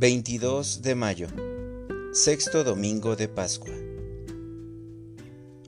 22 0.00 0.82
de 0.82 0.94
mayo, 0.94 1.26
sexto 2.12 2.62
domingo 2.62 3.16
de 3.16 3.26
Pascua. 3.26 3.74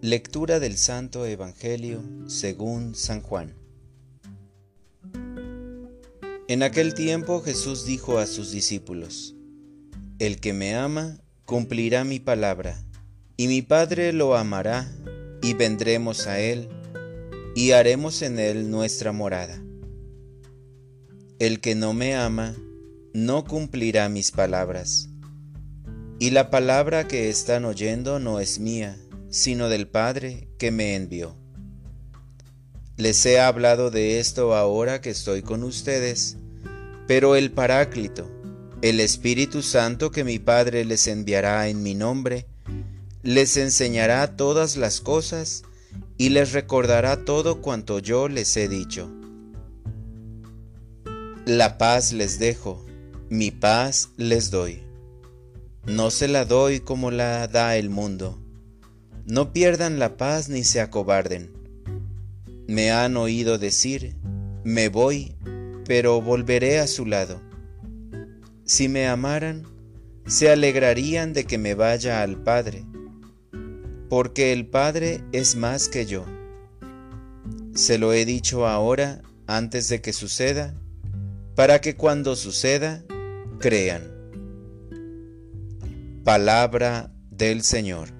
Lectura 0.00 0.60
del 0.60 0.78
Santo 0.78 1.26
Evangelio 1.26 2.02
según 2.26 2.94
San 2.94 3.20
Juan. 3.20 3.52
En 6.48 6.62
aquel 6.62 6.94
tiempo 6.94 7.42
Jesús 7.42 7.84
dijo 7.84 8.16
a 8.16 8.26
sus 8.26 8.50
discípulos, 8.50 9.34
El 10.18 10.40
que 10.40 10.54
me 10.54 10.74
ama 10.74 11.18
cumplirá 11.44 12.04
mi 12.04 12.18
palabra, 12.18 12.82
y 13.36 13.46
mi 13.46 13.60
Padre 13.60 14.14
lo 14.14 14.36
amará, 14.36 14.90
y 15.42 15.52
vendremos 15.52 16.26
a 16.26 16.40
él, 16.40 16.70
y 17.54 17.72
haremos 17.72 18.22
en 18.22 18.38
él 18.38 18.70
nuestra 18.70 19.12
morada. 19.12 19.62
El 21.38 21.60
que 21.60 21.74
no 21.74 21.92
me 21.92 22.14
ama, 22.14 22.54
no 23.14 23.44
cumplirá 23.44 24.08
mis 24.08 24.32
palabras. 24.32 25.08
Y 26.18 26.30
la 26.30 26.50
palabra 26.50 27.06
que 27.06 27.30
están 27.30 27.64
oyendo 27.64 28.18
no 28.18 28.40
es 28.40 28.58
mía, 28.58 28.98
sino 29.30 29.68
del 29.68 29.86
Padre 29.86 30.48
que 30.58 30.72
me 30.72 30.96
envió. 30.96 31.36
Les 32.96 33.24
he 33.24 33.38
hablado 33.38 33.92
de 33.92 34.18
esto 34.18 34.56
ahora 34.56 35.00
que 35.00 35.10
estoy 35.10 35.42
con 35.42 35.62
ustedes, 35.62 36.38
pero 37.06 37.36
el 37.36 37.52
Paráclito, 37.52 38.28
el 38.82 38.98
Espíritu 38.98 39.62
Santo 39.62 40.10
que 40.10 40.24
mi 40.24 40.40
Padre 40.40 40.84
les 40.84 41.06
enviará 41.06 41.68
en 41.68 41.84
mi 41.84 41.94
nombre, 41.94 42.48
les 43.22 43.56
enseñará 43.56 44.36
todas 44.36 44.76
las 44.76 45.00
cosas 45.00 45.62
y 46.18 46.30
les 46.30 46.52
recordará 46.52 47.24
todo 47.24 47.60
cuanto 47.60 48.00
yo 48.00 48.26
les 48.26 48.56
he 48.56 48.68
dicho. 48.68 49.08
La 51.46 51.78
paz 51.78 52.12
les 52.12 52.40
dejo, 52.40 52.84
mi 53.34 53.50
paz 53.50 54.10
les 54.16 54.52
doy. 54.52 54.80
No 55.86 56.12
se 56.12 56.28
la 56.28 56.44
doy 56.44 56.78
como 56.78 57.10
la 57.10 57.48
da 57.48 57.76
el 57.76 57.90
mundo. 57.90 58.38
No 59.26 59.52
pierdan 59.52 59.98
la 59.98 60.16
paz 60.16 60.48
ni 60.48 60.62
se 60.62 60.80
acobarden. 60.80 61.52
Me 62.68 62.92
han 62.92 63.16
oído 63.16 63.58
decir, 63.58 64.14
me 64.62 64.88
voy, 64.88 65.34
pero 65.84 66.22
volveré 66.22 66.78
a 66.78 66.86
su 66.86 67.06
lado. 67.06 67.42
Si 68.64 68.88
me 68.88 69.08
amaran, 69.08 69.66
se 70.28 70.48
alegrarían 70.48 71.32
de 71.32 71.42
que 71.42 71.58
me 71.58 71.74
vaya 71.74 72.22
al 72.22 72.40
Padre, 72.40 72.84
porque 74.08 74.52
el 74.52 74.64
Padre 74.64 75.24
es 75.32 75.56
más 75.56 75.88
que 75.88 76.06
yo. 76.06 76.24
Se 77.74 77.98
lo 77.98 78.12
he 78.12 78.24
dicho 78.24 78.68
ahora 78.68 79.22
antes 79.48 79.88
de 79.88 80.00
que 80.00 80.12
suceda, 80.12 80.80
para 81.56 81.80
que 81.80 81.96
cuando 81.96 82.36
suceda, 82.36 83.04
crean. 83.64 84.02
Palabra 86.22 87.14
del 87.30 87.62
Señor. 87.62 88.10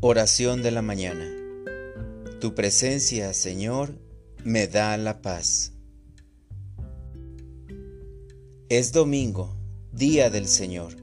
Oración 0.00 0.64
de 0.64 0.72
la 0.72 0.82
mañana. 0.82 1.24
Tu 2.40 2.56
presencia, 2.56 3.32
Señor, 3.32 4.00
me 4.42 4.66
da 4.66 4.96
la 4.96 5.22
paz. 5.22 5.74
Es 8.68 8.90
domingo, 8.90 9.56
día 9.92 10.28
del 10.28 10.48
Señor, 10.48 10.96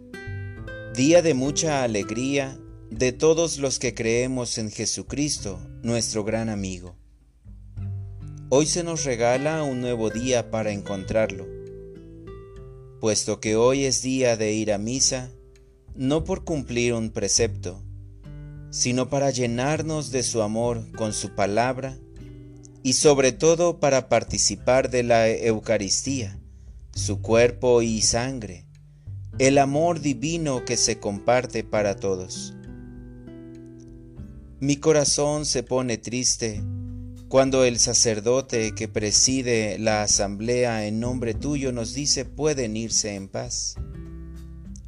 día 0.93 1.21
de 1.21 1.35
mucha 1.35 1.83
alegría 1.83 2.59
de 2.91 3.13
todos 3.13 3.59
los 3.59 3.79
que 3.79 3.93
creemos 3.93 4.57
en 4.57 4.71
Jesucristo, 4.71 5.65
nuestro 5.83 6.25
gran 6.25 6.49
amigo. 6.49 6.97
Hoy 8.49 8.67
se 8.67 8.83
nos 8.83 9.05
regala 9.05 9.63
un 9.63 9.81
nuevo 9.81 10.11
día 10.11 10.51
para 10.51 10.71
encontrarlo. 10.71 11.47
Puesto 13.01 13.39
que 13.39 13.55
hoy 13.55 13.85
es 13.85 14.03
día 14.03 14.37
de 14.37 14.53
ir 14.53 14.71
a 14.71 14.77
misa, 14.77 15.31
no 15.95 16.23
por 16.23 16.43
cumplir 16.43 16.93
un 16.93 17.09
precepto, 17.09 17.81
sino 18.69 19.09
para 19.09 19.31
llenarnos 19.31 20.11
de 20.11 20.21
su 20.21 20.43
amor 20.43 20.91
con 20.91 21.11
su 21.11 21.33
palabra 21.33 21.97
y 22.83 22.93
sobre 22.93 23.31
todo 23.31 23.79
para 23.79 24.09
participar 24.09 24.91
de 24.91 25.01
la 25.01 25.27
Eucaristía, 25.27 26.39
su 26.93 27.23
cuerpo 27.23 27.81
y 27.81 28.03
sangre, 28.03 28.67
el 29.39 29.57
amor 29.57 30.01
divino 30.01 30.65
que 30.65 30.77
se 30.77 30.99
comparte 30.99 31.63
para 31.63 31.95
todos. 31.95 32.53
Mi 34.59 34.75
corazón 34.75 35.47
se 35.47 35.63
pone 35.63 35.97
triste 35.97 36.63
cuando 37.27 37.63
el 37.63 37.79
sacerdote 37.79 38.75
que 38.75 38.87
preside 38.87 39.79
la 39.79 40.03
asamblea 40.03 40.85
en 40.85 40.99
nombre 40.99 41.33
tuyo 41.33 41.71
nos 41.71 41.93
dice 41.93 42.23
pueden 42.23 42.77
irse 42.77 43.15
en 43.15 43.27
paz. 43.27 43.75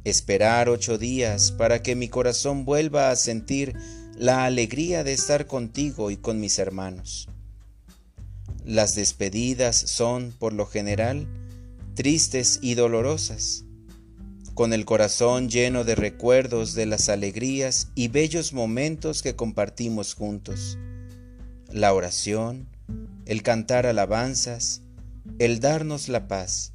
Esperar 0.04 0.68
ocho 0.68 0.98
días 0.98 1.50
para 1.50 1.82
que 1.82 1.96
mi 1.96 2.08
corazón 2.08 2.64
vuelva 2.64 3.10
a 3.10 3.16
sentir 3.16 3.74
la 4.16 4.44
alegría 4.44 5.02
de 5.02 5.12
estar 5.12 5.46
contigo 5.46 6.10
y 6.10 6.16
con 6.16 6.38
mis 6.38 6.58
hermanos. 6.58 7.28
Las 8.64 8.94
despedidas 8.94 9.76
son, 9.76 10.32
por 10.38 10.52
lo 10.52 10.66
general, 10.66 11.26
tristes 11.94 12.60
y 12.62 12.74
dolorosas, 12.74 13.64
con 14.54 14.72
el 14.72 14.84
corazón 14.84 15.48
lleno 15.48 15.82
de 15.82 15.96
recuerdos 15.96 16.74
de 16.74 16.86
las 16.86 17.08
alegrías 17.08 17.88
y 17.96 18.08
bellos 18.08 18.52
momentos 18.52 19.22
que 19.22 19.34
compartimos 19.34 20.14
juntos 20.14 20.78
la 21.78 21.94
oración, 21.94 22.66
el 23.24 23.44
cantar 23.44 23.86
alabanzas, 23.86 24.82
el 25.38 25.60
darnos 25.60 26.08
la 26.08 26.26
paz, 26.26 26.72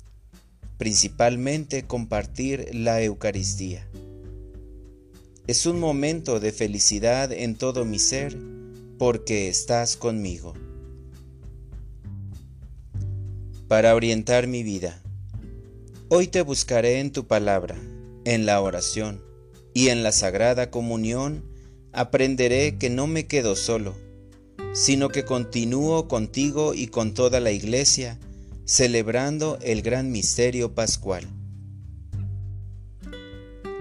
principalmente 0.77 1.83
compartir 1.83 2.73
la 2.73 3.01
Eucaristía. 3.01 3.85
Es 5.45 5.65
un 5.65 5.77
momento 5.77 6.39
de 6.39 6.53
felicidad 6.53 7.33
en 7.33 7.55
todo 7.55 7.83
mi 7.83 7.99
ser 7.99 8.37
porque 8.97 9.49
estás 9.49 9.97
conmigo. 9.97 10.53
Para 13.67 13.93
orientar 13.93 14.47
mi 14.47 14.63
vida, 14.63 15.01
hoy 16.07 16.27
te 16.27 16.41
buscaré 16.43 17.01
en 17.01 17.11
tu 17.11 17.27
palabra, 17.27 17.75
en 18.23 18.45
la 18.45 18.61
oración 18.61 19.21
y 19.73 19.89
en 19.89 20.01
la 20.01 20.13
sagrada 20.13 20.71
comunión 20.71 21.43
aprenderé 21.91 22.77
que 22.77 22.89
no 22.89 23.05
me 23.07 23.27
quedo 23.27 23.57
solo, 23.57 23.95
sino 24.73 25.09
que 25.09 25.23
continúo 25.23 26.07
contigo 26.07 26.73
y 26.73 26.87
con 26.87 27.13
toda 27.13 27.39
la 27.39 27.51
iglesia, 27.51 28.19
celebrando 28.65 29.59
el 29.61 29.81
gran 29.81 30.11
misterio 30.11 30.73
pascual. 30.73 31.27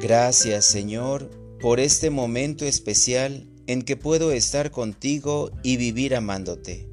Gracias 0.00 0.64
Señor 0.64 1.30
por 1.60 1.80
este 1.80 2.10
momento 2.10 2.66
especial 2.66 3.48
en 3.66 3.82
que 3.82 3.96
puedo 3.96 4.32
estar 4.32 4.70
contigo 4.70 5.50
y 5.62 5.76
vivir 5.76 6.14
amándote, 6.14 6.88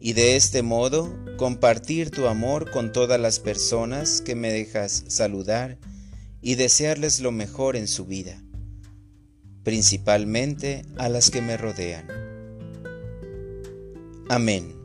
y 0.00 0.14
de 0.14 0.36
este 0.36 0.62
modo 0.62 1.14
compartir 1.36 2.10
tu 2.10 2.26
amor 2.26 2.70
con 2.70 2.92
todas 2.92 3.20
las 3.20 3.38
personas 3.38 4.22
que 4.22 4.34
me 4.34 4.50
dejas 4.50 5.04
saludar 5.08 5.78
y 6.40 6.56
desearles 6.56 7.20
lo 7.20 7.30
mejor 7.30 7.76
en 7.76 7.86
su 7.86 8.06
vida, 8.06 8.42
principalmente 9.62 10.86
a 10.96 11.08
las 11.08 11.30
que 11.30 11.42
me 11.42 11.56
rodean. 11.56 12.23
Amén. 14.28 14.83